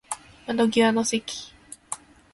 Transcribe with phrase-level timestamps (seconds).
[0.47, 1.51] 窓際の席